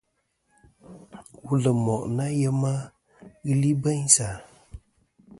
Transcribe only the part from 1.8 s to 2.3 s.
moʼ ɨ nà